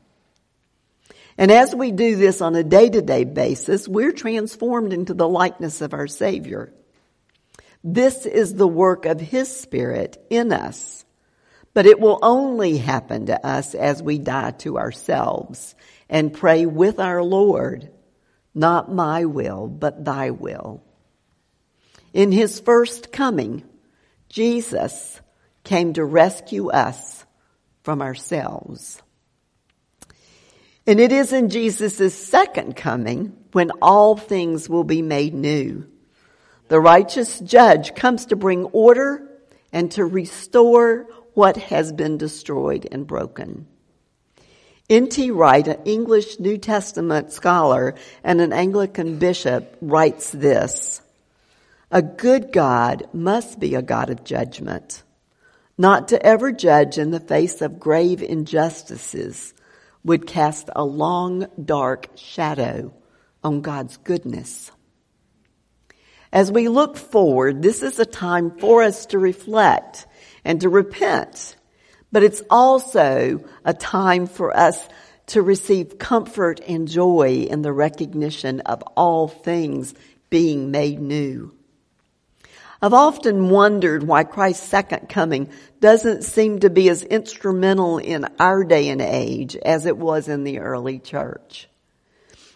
And 1.38 1.52
as 1.52 1.72
we 1.72 1.92
do 1.92 2.16
this 2.16 2.40
on 2.40 2.56
a 2.56 2.64
day 2.64 2.90
to 2.90 3.00
day 3.00 3.22
basis, 3.22 3.86
we're 3.86 4.10
transformed 4.10 4.92
into 4.92 5.14
the 5.14 5.28
likeness 5.28 5.82
of 5.82 5.94
our 5.94 6.08
Savior. 6.08 6.72
This 7.84 8.26
is 8.26 8.54
the 8.54 8.66
work 8.66 9.06
of 9.06 9.20
His 9.20 9.56
Spirit 9.56 10.20
in 10.30 10.52
us 10.52 11.04
but 11.74 11.86
it 11.86 11.98
will 12.00 12.20
only 12.22 12.78
happen 12.78 13.26
to 13.26 13.46
us 13.46 13.74
as 13.74 14.02
we 14.02 14.18
die 14.18 14.52
to 14.52 14.78
ourselves 14.78 15.74
and 16.08 16.32
pray 16.32 16.66
with 16.66 17.00
our 17.00 17.22
Lord, 17.22 17.90
not 18.54 18.92
my 18.92 19.24
will, 19.24 19.66
but 19.66 20.04
thy 20.04 20.30
will. 20.30 20.82
In 22.12 22.30
his 22.30 22.60
first 22.60 23.10
coming, 23.10 23.64
Jesus 24.28 25.20
came 25.64 25.94
to 25.94 26.04
rescue 26.04 26.70
us 26.70 27.24
from 27.82 28.00
ourselves. 28.00 29.02
And 30.86 31.00
it 31.00 31.10
is 31.10 31.32
in 31.32 31.48
Jesus' 31.48 32.14
second 32.14 32.76
coming 32.76 33.36
when 33.52 33.72
all 33.82 34.16
things 34.16 34.68
will 34.68 34.84
be 34.84 35.02
made 35.02 35.34
new. 35.34 35.88
The 36.68 36.80
righteous 36.80 37.40
judge 37.40 37.94
comes 37.94 38.26
to 38.26 38.36
bring 38.36 38.64
order 38.66 39.28
and 39.72 39.90
to 39.92 40.04
restore 40.04 41.08
what 41.34 41.56
has 41.56 41.92
been 41.92 42.16
destroyed 42.16 42.88
and 42.90 43.06
broken. 43.06 43.66
N.T. 44.88 45.30
Wright, 45.30 45.66
an 45.66 45.82
English 45.84 46.38
New 46.38 46.58
Testament 46.58 47.32
scholar 47.32 47.94
and 48.22 48.40
an 48.40 48.52
Anglican 48.52 49.18
bishop, 49.18 49.76
writes 49.80 50.30
this 50.30 51.00
A 51.90 52.02
good 52.02 52.52
God 52.52 53.08
must 53.12 53.58
be 53.58 53.74
a 53.74 53.82
God 53.82 54.10
of 54.10 54.24
judgment, 54.24 55.02
not 55.78 56.08
to 56.08 56.24
ever 56.24 56.52
judge 56.52 56.98
in 56.98 57.10
the 57.10 57.20
face 57.20 57.62
of 57.62 57.80
grave 57.80 58.22
injustices 58.22 59.54
would 60.04 60.26
cast 60.26 60.68
a 60.76 60.84
long, 60.84 61.46
dark 61.62 62.10
shadow 62.14 62.92
on 63.42 63.62
God's 63.62 63.96
goodness. 63.96 64.70
As 66.30 66.52
we 66.52 66.68
look 66.68 66.96
forward, 66.96 67.62
this 67.62 67.82
is 67.82 67.98
a 67.98 68.04
time 68.04 68.58
for 68.58 68.82
us 68.82 69.06
to 69.06 69.18
reflect 69.18 70.06
and 70.44 70.60
to 70.60 70.68
repent. 70.68 71.56
But 72.12 72.22
it's 72.22 72.42
also 72.48 73.44
a 73.64 73.74
time 73.74 74.26
for 74.26 74.56
us 74.56 74.88
to 75.26 75.42
receive 75.42 75.98
comfort 75.98 76.60
and 76.66 76.86
joy 76.86 77.46
in 77.48 77.62
the 77.62 77.72
recognition 77.72 78.60
of 78.60 78.82
all 78.96 79.28
things 79.28 79.94
being 80.30 80.70
made 80.70 81.00
new. 81.00 81.54
I've 82.82 82.92
often 82.92 83.48
wondered 83.48 84.02
why 84.02 84.24
Christ's 84.24 84.68
second 84.68 85.08
coming 85.08 85.48
doesn't 85.80 86.22
seem 86.22 86.60
to 86.60 86.70
be 86.70 86.90
as 86.90 87.02
instrumental 87.02 87.96
in 87.96 88.26
our 88.38 88.62
day 88.62 88.90
and 88.90 89.00
age 89.00 89.56
as 89.56 89.86
it 89.86 89.96
was 89.96 90.28
in 90.28 90.44
the 90.44 90.58
early 90.58 90.98
church. 90.98 91.66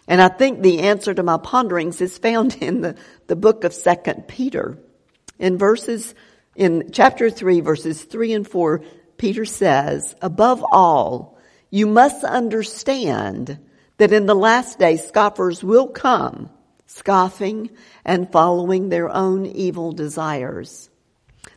And 0.07 0.21
I 0.21 0.27
think 0.27 0.61
the 0.61 0.81
answer 0.81 1.13
to 1.13 1.23
my 1.23 1.37
ponderings 1.37 1.99
is 2.01 2.17
found 2.17 2.55
in 2.61 2.81
the, 2.81 2.95
the 3.27 3.35
book 3.35 3.63
of 3.63 3.73
Second 3.73 4.27
Peter. 4.27 4.77
In 5.39 5.57
verses 5.57 6.13
in 6.59 6.91
chapter 6.91 7.29
3, 7.29 7.61
verses 7.61 8.03
3 8.03 8.33
and 8.33 8.47
4, 8.47 8.81
Peter 9.17 9.45
says, 9.45 10.13
above 10.21 10.61
all, 10.69 11.39
you 11.69 11.87
must 11.87 12.25
understand 12.25 13.57
that 13.95 14.11
in 14.11 14.25
the 14.25 14.35
last 14.35 14.77
day 14.77 14.97
scoffers 14.97 15.63
will 15.63 15.87
come, 15.87 16.49
scoffing 16.85 17.69
and 18.03 18.29
following 18.29 18.89
their 18.89 19.09
own 19.09 19.45
evil 19.45 19.93
desires. 19.93 20.89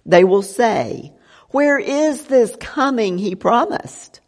They 0.07 0.23
will 0.23 0.43
say, 0.43 1.13
where 1.49 1.81
is 1.81 2.27
this 2.27 2.55
coming 2.61 3.19
he 3.19 3.35
promised? 3.35 4.21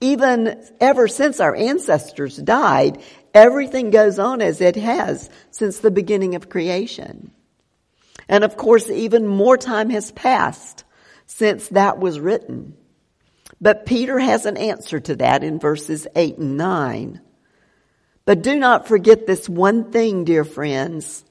Even 0.00 0.64
ever 0.80 1.08
since 1.08 1.40
our 1.40 1.56
ancestors 1.56 2.36
died, 2.36 3.02
everything 3.34 3.90
goes 3.90 4.20
on 4.20 4.42
as 4.42 4.60
it 4.60 4.76
has 4.76 5.28
since 5.50 5.80
the 5.80 5.90
beginning 5.90 6.36
of 6.36 6.48
creation. 6.48 7.32
And 8.28 8.44
of 8.44 8.56
course, 8.56 8.88
even 8.88 9.26
more 9.26 9.56
time 9.56 9.90
has 9.90 10.12
passed 10.12 10.84
since 11.26 11.68
that 11.68 11.98
was 11.98 12.20
written. 12.20 12.76
But 13.60 13.86
Peter 13.86 14.18
has 14.18 14.46
an 14.46 14.56
answer 14.56 15.00
to 15.00 15.16
that 15.16 15.44
in 15.44 15.58
verses 15.58 16.06
8 16.14 16.38
and 16.38 16.56
9. 16.56 17.20
But 18.24 18.42
do 18.42 18.56
not 18.56 18.88
forget 18.88 19.26
this 19.26 19.48
one 19.48 19.90
thing, 19.90 20.24
dear 20.24 20.44
friends. 20.44 21.24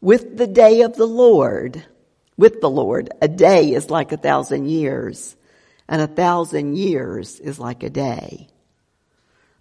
With 0.00 0.36
the 0.36 0.46
day 0.46 0.82
of 0.82 0.96
the 0.96 1.06
Lord, 1.06 1.84
with 2.36 2.60
the 2.60 2.70
Lord, 2.70 3.10
a 3.20 3.28
day 3.28 3.72
is 3.72 3.90
like 3.90 4.12
a 4.12 4.16
thousand 4.16 4.68
years, 4.68 5.36
and 5.88 6.00
a 6.02 6.06
thousand 6.06 6.76
years 6.76 7.40
is 7.40 7.58
like 7.58 7.82
a 7.82 7.90
day. 7.90 8.48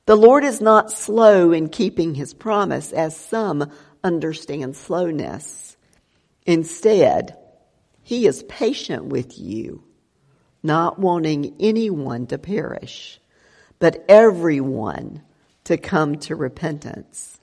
The 0.05 0.15
Lord 0.15 0.43
is 0.43 0.61
not 0.61 0.91
slow 0.91 1.51
in 1.51 1.69
keeping 1.69 2.15
his 2.15 2.33
promise, 2.33 2.91
as 2.91 3.17
some 3.17 3.71
understand 4.03 4.75
slowness 4.75 5.74
Instead, 6.45 7.37
he 8.03 8.27
is 8.27 8.43
patient 8.43 9.05
with 9.05 9.39
you, 9.39 9.83
not 10.61 10.99
wanting 10.99 11.55
anyone 11.59 12.27
to 12.27 12.37
perish, 12.37 13.19
but 13.79 14.05
everyone 14.07 15.23
to 15.63 15.77
come 15.77 16.17
to 16.19 16.35
repentance. 16.35 17.39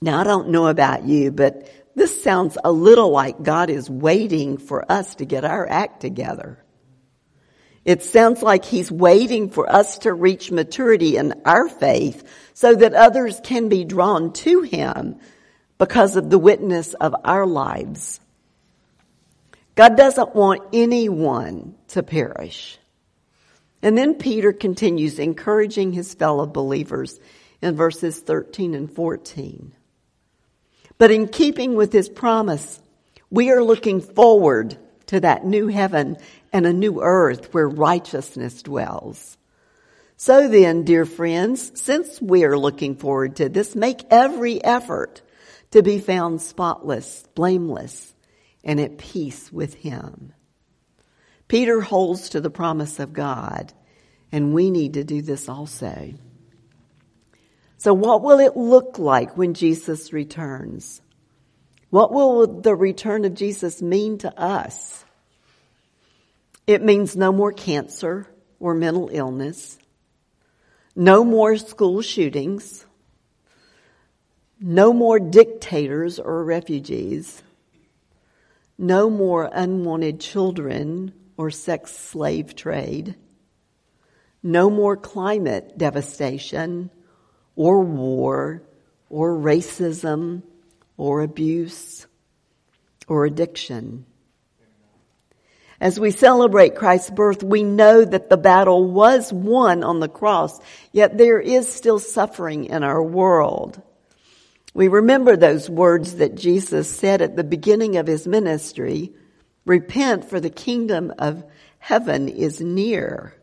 Now, 0.00 0.20
I 0.20 0.24
don't 0.24 0.50
know 0.50 0.68
about 0.68 1.04
you, 1.04 1.32
but 1.32 1.68
this 1.94 2.22
sounds 2.22 2.56
a 2.62 2.70
little 2.70 3.10
like 3.10 3.42
God 3.42 3.68
is 3.68 3.90
waiting 3.90 4.56
for 4.56 4.90
us 4.90 5.16
to 5.16 5.24
get 5.24 5.44
our 5.44 5.68
act 5.68 6.00
together. 6.00 6.64
It 7.84 8.02
sounds 8.02 8.42
like 8.42 8.64
He's 8.64 8.92
waiting 8.92 9.50
for 9.50 9.70
us 9.70 9.98
to 9.98 10.12
reach 10.12 10.52
maturity 10.52 11.16
in 11.16 11.42
our 11.44 11.68
faith 11.68 12.22
so 12.54 12.74
that 12.74 12.94
others 12.94 13.40
can 13.42 13.68
be 13.68 13.84
drawn 13.84 14.32
to 14.34 14.62
Him 14.62 15.18
because 15.80 16.16
of 16.16 16.28
the 16.28 16.38
witness 16.38 16.92
of 16.92 17.16
our 17.24 17.46
lives. 17.46 18.20
God 19.74 19.96
doesn't 19.96 20.34
want 20.34 20.60
anyone 20.74 21.74
to 21.88 22.02
perish. 22.02 22.78
And 23.80 23.96
then 23.96 24.16
Peter 24.16 24.52
continues 24.52 25.18
encouraging 25.18 25.94
his 25.94 26.12
fellow 26.12 26.44
believers 26.44 27.18
in 27.62 27.76
verses 27.76 28.20
13 28.20 28.74
and 28.74 28.92
14. 28.92 29.72
But 30.98 31.10
in 31.10 31.28
keeping 31.28 31.76
with 31.76 31.94
his 31.94 32.10
promise, 32.10 32.78
we 33.30 33.50
are 33.50 33.64
looking 33.64 34.02
forward 34.02 34.76
to 35.06 35.20
that 35.20 35.46
new 35.46 35.68
heaven 35.68 36.18
and 36.52 36.66
a 36.66 36.74
new 36.74 37.00
earth 37.00 37.54
where 37.54 37.66
righteousness 37.66 38.62
dwells. 38.62 39.38
So 40.18 40.46
then, 40.46 40.84
dear 40.84 41.06
friends, 41.06 41.72
since 41.80 42.20
we 42.20 42.44
are 42.44 42.58
looking 42.58 42.96
forward 42.96 43.36
to 43.36 43.48
this, 43.48 43.74
make 43.74 44.04
every 44.10 44.62
effort 44.62 45.22
to 45.70 45.82
be 45.82 45.98
found 45.98 46.42
spotless, 46.42 47.24
blameless, 47.34 48.14
and 48.64 48.80
at 48.80 48.98
peace 48.98 49.52
with 49.52 49.74
Him. 49.74 50.32
Peter 51.48 51.80
holds 51.80 52.30
to 52.30 52.40
the 52.40 52.50
promise 52.50 52.98
of 52.98 53.12
God, 53.12 53.72
and 54.30 54.54
we 54.54 54.70
need 54.70 54.94
to 54.94 55.04
do 55.04 55.22
this 55.22 55.48
also. 55.48 56.14
So 57.78 57.94
what 57.94 58.22
will 58.22 58.40
it 58.40 58.56
look 58.56 58.98
like 58.98 59.36
when 59.36 59.54
Jesus 59.54 60.12
returns? 60.12 61.00
What 61.88 62.12
will 62.12 62.60
the 62.60 62.74
return 62.74 63.24
of 63.24 63.34
Jesus 63.34 63.82
mean 63.82 64.18
to 64.18 64.38
us? 64.38 65.04
It 66.66 66.82
means 66.82 67.16
no 67.16 67.32
more 67.32 67.52
cancer 67.52 68.28
or 68.60 68.74
mental 68.74 69.08
illness, 69.12 69.78
no 70.94 71.24
more 71.24 71.56
school 71.56 72.02
shootings, 72.02 72.86
no 74.60 74.92
more 74.92 75.18
dictators 75.18 76.18
or 76.18 76.44
refugees, 76.44 77.42
no 78.76 79.08
more 79.08 79.48
unwanted 79.50 80.20
children 80.20 81.12
or 81.38 81.50
sex 81.50 81.96
slave 81.96 82.54
trade, 82.54 83.16
no 84.42 84.68
more 84.68 84.96
climate 84.96 85.76
devastation 85.78 86.90
or 87.56 87.80
war 87.80 88.62
or 89.08 89.36
racism 89.36 90.42
or 90.98 91.22
abuse 91.22 92.06
or 93.08 93.24
addiction. 93.24 94.04
As 95.80 95.98
we 95.98 96.10
celebrate 96.10 96.74
Christ's 96.76 97.10
birth, 97.10 97.42
we 97.42 97.62
know 97.62 98.04
that 98.04 98.28
the 98.28 98.36
battle 98.36 98.84
was 98.84 99.32
won 99.32 99.82
on 99.82 100.00
the 100.00 100.08
cross, 100.08 100.60
yet 100.92 101.16
there 101.16 101.40
is 101.40 101.72
still 101.72 101.98
suffering 101.98 102.66
in 102.66 102.82
our 102.82 103.02
world. 103.02 103.80
We 104.74 104.88
remember 104.88 105.36
those 105.36 105.68
words 105.68 106.16
that 106.16 106.36
Jesus 106.36 106.88
said 106.88 107.22
at 107.22 107.36
the 107.36 107.44
beginning 107.44 107.96
of 107.96 108.06
his 108.06 108.26
ministry, 108.26 109.12
repent 109.64 110.30
for 110.30 110.38
the 110.38 110.50
kingdom 110.50 111.12
of 111.18 111.44
heaven 111.78 112.28
is 112.28 112.60
near. 112.60 113.34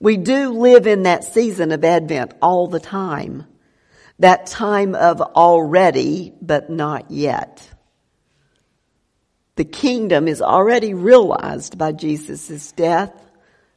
We 0.00 0.16
do 0.16 0.50
live 0.50 0.86
in 0.86 1.02
that 1.02 1.24
season 1.24 1.72
of 1.72 1.84
Advent 1.84 2.34
all 2.40 2.68
the 2.68 2.80
time. 2.80 3.44
That 4.20 4.46
time 4.46 4.94
of 4.94 5.20
already, 5.20 6.32
but 6.40 6.70
not 6.70 7.10
yet. 7.10 7.68
The 9.56 9.64
kingdom 9.64 10.28
is 10.28 10.40
already 10.40 10.94
realized 10.94 11.76
by 11.76 11.90
Jesus' 11.90 12.70
death, 12.72 13.12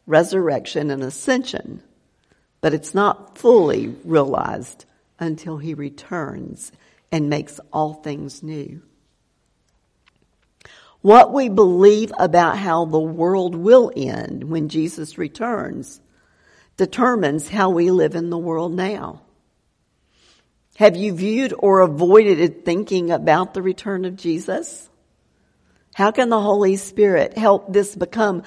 resurrection, 0.05 0.91
and 0.91 1.01
ascension, 1.01 1.81
but 2.59 2.75
it's 2.75 2.93
not 2.93 3.39
fully 3.39 3.87
realized 4.03 4.85
until 5.21 5.57
he 5.57 5.73
returns 5.73 6.71
and 7.11 7.29
makes 7.29 7.59
all 7.71 7.93
things 7.93 8.43
new. 8.43 8.81
What 11.01 11.33
we 11.33 11.49
believe 11.49 12.11
about 12.19 12.57
how 12.57 12.85
the 12.85 12.99
world 12.99 13.55
will 13.55 13.91
end 13.95 14.43
when 14.43 14.69
Jesus 14.69 15.17
returns 15.17 16.01
determines 16.77 17.47
how 17.47 17.69
we 17.69 17.91
live 17.91 18.15
in 18.15 18.29
the 18.29 18.37
world 18.37 18.73
now. 18.73 19.21
Have 20.77 20.95
you 20.95 21.13
viewed 21.13 21.53
or 21.57 21.81
avoided 21.81 22.65
thinking 22.65 23.11
about 23.11 23.53
the 23.53 23.61
return 23.61 24.05
of 24.05 24.15
Jesus? 24.15 24.89
How 25.93 26.11
can 26.11 26.29
the 26.29 26.41
Holy 26.41 26.77
Spirit 26.77 27.37
help 27.37 27.71
this 27.73 27.95
become 27.95 28.43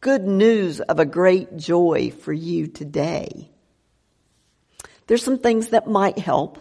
good 0.00 0.24
news 0.24 0.80
of 0.80 1.00
a 1.00 1.04
great 1.04 1.56
joy 1.56 2.10
for 2.10 2.32
you 2.32 2.66
today? 2.66 3.50
There's 5.10 5.24
some 5.24 5.38
things 5.38 5.70
that 5.70 5.88
might 5.88 6.20
help. 6.20 6.56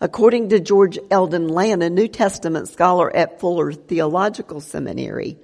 According 0.00 0.48
to 0.48 0.58
George 0.58 0.98
Eldon 1.12 1.46
Ladd, 1.46 1.80
a 1.80 1.88
New 1.88 2.08
Testament 2.08 2.68
scholar 2.68 3.14
at 3.14 3.38
Fuller 3.38 3.70
Theological 3.70 4.60
Seminary, 4.60 5.38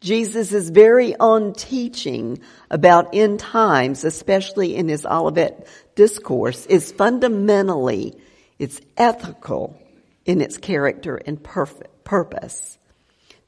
Jesus 0.00 0.52
very 0.70 1.16
on 1.16 1.52
teaching 1.52 2.38
about 2.70 3.16
end 3.16 3.40
times, 3.40 4.04
especially 4.04 4.76
in 4.76 4.86
his 4.86 5.04
Olivet 5.04 5.66
discourse, 5.96 6.66
is 6.66 6.92
fundamentally, 6.92 8.16
it's 8.60 8.80
ethical 8.96 9.76
in 10.24 10.40
its 10.40 10.56
character 10.56 11.16
and 11.16 11.42
purpose. 11.42 12.78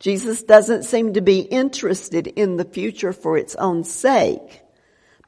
Jesus 0.01 0.43
doesn't 0.43 0.83
seem 0.83 1.13
to 1.13 1.21
be 1.21 1.39
interested 1.39 2.27
in 2.27 2.57
the 2.57 2.65
future 2.65 3.13
for 3.13 3.39
its 3.39 3.55
own 3.55 3.85
sake, 3.85 4.63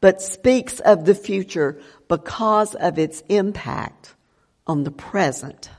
but 0.01 0.23
speaks 0.23 0.81
of 0.81 1.05
the 1.05 1.15
future 1.15 1.81
because 2.09 2.75
of 2.75 2.99
its 2.99 3.23
impact 3.29 4.15
on 4.67 4.85
the 4.85 4.91
present. 4.91 5.71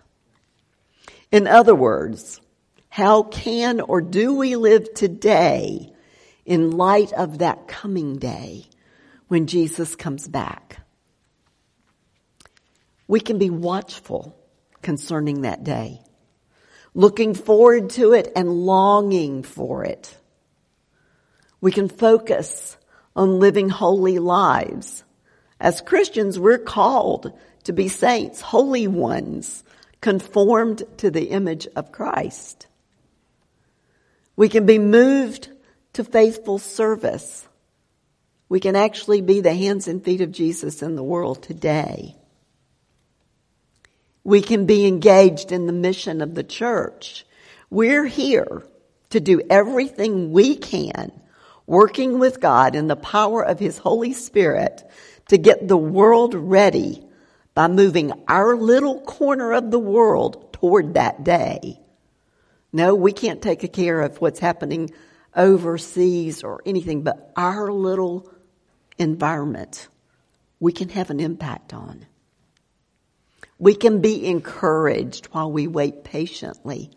In 1.31 1.47
other 1.47 1.75
words, 1.75 2.41
how 2.89 3.23
can 3.23 3.81
or 3.81 4.01
do 4.01 4.35
we 4.35 4.55
live 4.55 4.93
today 4.93 5.93
in 6.45 6.71
light 6.71 7.13
of 7.13 7.39
that 7.39 7.67
coming 7.67 8.17
day 8.17 8.65
when 9.27 9.47
Jesus 9.47 9.95
comes 9.95 10.27
back? 10.27 10.79
We 13.07 13.19
can 13.19 13.37
be 13.37 13.49
watchful 13.49 14.35
concerning 14.81 15.41
that 15.41 15.63
day 15.63 16.01
looking 16.93 17.33
forward 17.33 17.91
to 17.91 18.13
it 18.13 18.31
and 18.35 18.49
longing 18.65 19.43
for 19.43 19.85
it. 19.85 20.15
We 21.61 21.71
can 21.71 21.89
focus 21.89 22.77
on 23.15 23.39
living 23.39 23.69
holy 23.69 24.19
lives. 24.19 25.03
As 25.59 25.81
Christians, 25.81 26.39
we're 26.39 26.57
called 26.57 27.33
to 27.63 27.73
be 27.73 27.87
saints, 27.87 28.41
holy 28.41 28.87
ones, 28.87 29.63
conformed 30.01 30.83
to 30.97 31.11
the 31.11 31.25
image 31.25 31.67
of 31.75 31.91
Christ. 31.91 32.67
We 34.35 34.47
can 34.47 34.65
be 34.65 34.79
moved 34.79 35.49
to 35.93 36.03
faithful 36.03 36.59
service. 36.59 37.47
We 38.47 38.59
can 38.59 38.75
actually 38.75 39.21
be 39.21 39.41
the 39.41 39.53
hands 39.53 39.87
and 39.87 40.03
feet 40.03 40.21
of 40.21 40.31
Jesus 40.31 40.81
in 40.81 40.95
the 40.95 41.03
world 41.03 41.43
today 41.43 42.15
we 44.29 44.41
can 44.41 44.67
be 44.67 44.85
engaged 44.85 45.51
in 45.51 45.65
the 45.65 45.73
mission 45.73 46.21
of 46.21 46.35
the 46.35 46.43
church. 46.43 47.25
We're 47.71 48.05
here 48.05 48.63
to 49.09 49.19
do 49.19 49.41
everything 49.49 50.31
we 50.31 50.55
can, 50.55 51.11
working 51.69 52.17
with 52.17 52.39
God 52.39 52.75
in 52.75 52.87
the 52.87 52.95
power 52.95 53.45
of 53.45 53.59
His 53.59 53.77
Holy 53.77 54.11
Spirit 54.13 54.83
to 55.27 55.37
get 55.37 55.67
the 55.67 55.77
world 55.77 56.33
ready 56.33 57.05
by 57.53 57.67
moving 57.67 58.11
our 58.27 58.55
little 58.55 58.99
corner 59.01 59.53
of 59.53 59.69
the 59.69 59.79
world 59.79 60.51
toward 60.51 60.95
that 60.95 61.23
day. 61.23 61.79
No, 62.73 62.95
we 62.95 63.13
can't 63.13 63.41
take 63.41 63.71
care 63.71 64.01
of 64.01 64.19
what's 64.19 64.39
happening 64.39 64.89
overseas 65.35 66.43
or 66.43 66.61
anything, 66.65 67.03
but 67.03 67.31
our 67.35 67.71
little 67.71 68.31
environment 68.97 69.87
we 70.59 70.73
can 70.73 70.89
have 70.89 71.11
an 71.11 71.19
impact 71.19 71.73
on. 71.73 72.05
We 73.59 73.75
can 73.75 74.01
be 74.01 74.25
encouraged 74.25 75.27
while 75.27 75.51
we 75.51 75.67
wait 75.67 76.03
patiently 76.03 76.89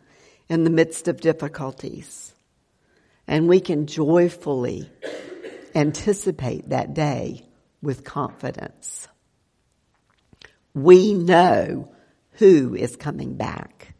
in 0.48 0.64
the 0.64 0.70
midst 0.70 1.08
of 1.08 1.20
difficulties. 1.20 2.31
And 3.26 3.48
we 3.48 3.60
can 3.60 3.86
joyfully 3.86 4.90
anticipate 5.74 6.68
that 6.68 6.94
day 6.94 7.46
with 7.80 8.04
confidence. 8.04 9.08
We 10.74 11.14
know 11.14 11.92
who 12.32 12.74
is 12.74 12.96
coming 12.96 13.34
back. 13.34 13.94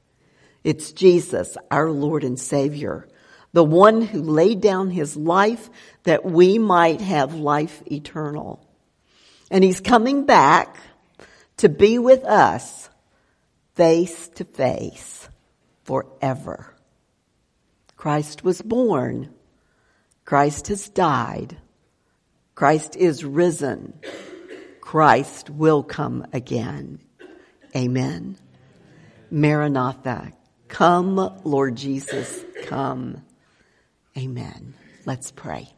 It's 0.64 0.92
Jesus, 0.92 1.56
our 1.70 1.90
Lord 1.90 2.24
and 2.24 2.38
Savior, 2.38 3.08
the 3.52 3.64
one 3.64 4.00
who 4.00 4.22
laid 4.22 4.61
down 4.61 4.90
his 4.90 5.16
life 5.16 5.68
that 6.04 6.24
we 6.24 6.58
might 6.58 7.00
have 7.00 7.35
life 7.35 7.82
eternal. 7.90 8.66
And 9.50 9.62
he's 9.62 9.80
coming 9.80 10.24
back 10.24 10.76
to 11.58 11.68
be 11.68 11.98
with 11.98 12.24
us 12.24 12.88
face 13.74 14.28
to 14.28 14.44
face 14.44 15.28
forever. 15.85 16.74
Christ 18.03 18.43
was 18.43 18.61
born. 18.61 19.33
Christ 20.25 20.67
has 20.67 20.88
died. 20.88 21.57
Christ 22.57 22.97
is 22.97 23.25
risen. 23.25 23.95
Christ 24.81 25.49
will 25.51 25.85
come 25.85 26.27
again. 26.33 26.99
Amen. 27.77 28.38
Maranatha. 29.31 30.33
Come, 30.67 31.15
Lord 31.45 31.77
Jesus, 31.77 32.45
come. 32.65 33.23
Amen. 34.19 34.75
Let's 35.07 35.31
pray. 35.31 35.73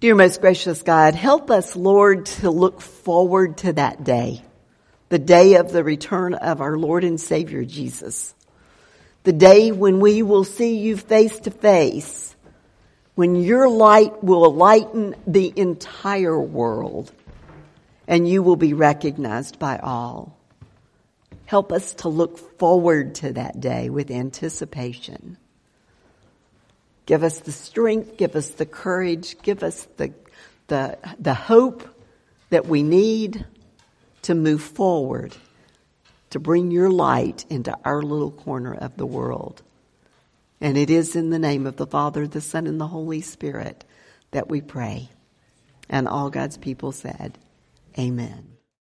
Dear 0.00 0.14
most 0.14 0.40
gracious 0.40 0.80
God, 0.80 1.14
help 1.14 1.50
us, 1.50 1.76
Lord, 1.76 2.24
to 2.40 2.50
look 2.50 2.80
forward 2.80 3.58
to 3.58 3.74
that 3.74 4.04
day, 4.04 4.42
the 5.10 5.18
day 5.18 5.56
of 5.56 5.70
the 5.70 5.84
return 5.84 6.32
of 6.32 6.62
our 6.62 6.78
Lord 6.78 7.04
and 7.04 7.20
Savior 7.20 7.62
Jesus, 7.62 8.34
the 9.26 9.32
day 9.32 9.72
when 9.72 9.98
we 9.98 10.22
will 10.22 10.44
see 10.44 10.76
you 10.76 10.96
face 10.96 11.40
to 11.40 11.50
face, 11.50 12.36
when 13.16 13.34
your 13.34 13.68
light 13.68 14.22
will 14.22 14.54
lighten 14.54 15.16
the 15.26 15.52
entire 15.56 16.38
world 16.38 17.10
and 18.06 18.28
you 18.28 18.40
will 18.40 18.54
be 18.54 18.72
recognized 18.72 19.58
by 19.58 19.78
all. 19.78 20.38
Help 21.44 21.72
us 21.72 21.94
to 21.94 22.08
look 22.08 22.38
forward 22.56 23.16
to 23.16 23.32
that 23.32 23.58
day 23.58 23.90
with 23.90 24.12
anticipation. 24.12 25.36
Give 27.04 27.24
us 27.24 27.40
the 27.40 27.50
strength, 27.50 28.16
give 28.16 28.36
us 28.36 28.50
the 28.50 28.66
courage, 28.66 29.42
give 29.42 29.64
us 29.64 29.88
the, 29.96 30.14
the, 30.68 30.98
the 31.18 31.34
hope 31.34 31.82
that 32.50 32.66
we 32.66 32.84
need 32.84 33.44
to 34.22 34.36
move 34.36 34.62
forward, 34.62 35.36
to 36.36 36.40
bring 36.40 36.70
your 36.70 36.90
light 36.90 37.46
into 37.48 37.74
our 37.82 38.02
little 38.02 38.30
corner 38.30 38.74
of 38.74 38.94
the 38.98 39.06
world. 39.06 39.62
And 40.60 40.76
it 40.76 40.90
is 40.90 41.16
in 41.16 41.30
the 41.30 41.38
name 41.38 41.66
of 41.66 41.76
the 41.76 41.86
Father, 41.86 42.26
the 42.26 42.42
Son, 42.42 42.66
and 42.66 42.78
the 42.78 42.88
Holy 42.88 43.22
Spirit 43.22 43.86
that 44.32 44.50
we 44.50 44.60
pray. 44.60 45.08
And 45.88 46.06
all 46.06 46.28
God's 46.28 46.58
people 46.58 46.92
said, 46.92 47.38
Amen. 47.98 48.55